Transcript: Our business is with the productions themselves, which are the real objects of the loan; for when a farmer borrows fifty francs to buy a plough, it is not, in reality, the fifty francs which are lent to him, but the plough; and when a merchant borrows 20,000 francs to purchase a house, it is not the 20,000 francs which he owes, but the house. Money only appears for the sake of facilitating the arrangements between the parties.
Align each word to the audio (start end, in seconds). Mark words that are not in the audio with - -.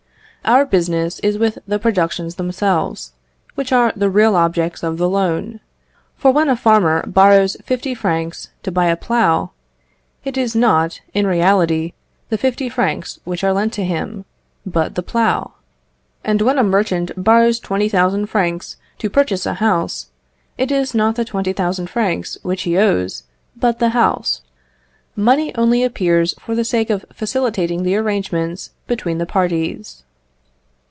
Our 0.43 0.65
business 0.65 1.19
is 1.19 1.37
with 1.37 1.59
the 1.67 1.77
productions 1.77 2.33
themselves, 2.35 3.13
which 3.53 3.71
are 3.71 3.93
the 3.95 4.09
real 4.09 4.35
objects 4.35 4.81
of 4.81 4.97
the 4.97 5.07
loan; 5.07 5.59
for 6.15 6.31
when 6.31 6.49
a 6.49 6.55
farmer 6.55 7.05
borrows 7.05 7.55
fifty 7.63 7.93
francs 7.93 8.49
to 8.63 8.71
buy 8.71 8.87
a 8.87 8.97
plough, 8.97 9.51
it 10.25 10.37
is 10.39 10.55
not, 10.55 10.99
in 11.13 11.27
reality, 11.27 11.93
the 12.29 12.39
fifty 12.39 12.69
francs 12.69 13.19
which 13.23 13.43
are 13.43 13.53
lent 13.53 13.71
to 13.73 13.85
him, 13.85 14.25
but 14.65 14.95
the 14.95 15.03
plough; 15.03 15.53
and 16.23 16.41
when 16.41 16.57
a 16.57 16.63
merchant 16.63 17.11
borrows 17.23 17.59
20,000 17.59 18.25
francs 18.25 18.77
to 18.97 19.11
purchase 19.11 19.45
a 19.45 19.53
house, 19.61 20.07
it 20.57 20.71
is 20.71 20.95
not 20.95 21.13
the 21.15 21.23
20,000 21.23 21.85
francs 21.87 22.39
which 22.41 22.63
he 22.63 22.79
owes, 22.79 23.25
but 23.55 23.77
the 23.77 23.89
house. 23.89 24.41
Money 25.15 25.53
only 25.53 25.83
appears 25.83 26.33
for 26.39 26.55
the 26.55 26.65
sake 26.65 26.89
of 26.89 27.05
facilitating 27.13 27.83
the 27.83 27.95
arrangements 27.95 28.71
between 28.87 29.19
the 29.19 29.27
parties. 29.27 30.01